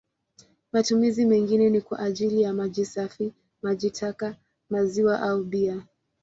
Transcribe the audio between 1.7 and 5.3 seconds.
kwa ajili ya maji safi, maji taka, maziwa